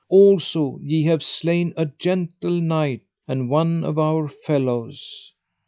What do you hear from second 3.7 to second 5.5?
of our fellows.